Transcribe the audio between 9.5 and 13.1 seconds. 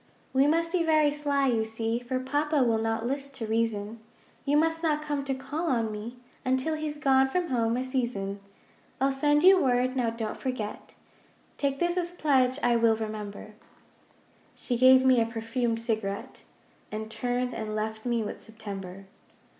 word, now don't forget, Take this as pledge, I will